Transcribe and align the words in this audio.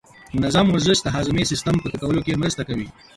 منظم 0.39 0.65
ورزش 0.73 0.97
د 1.01 1.07
هاضمې 1.15 1.43
سیستم 1.51 1.75
په 1.79 1.87
ښه 1.91 1.97
کولو 2.01 2.19
کې 2.25 2.39
مرسته 2.41 2.61
کوي. 2.69 2.87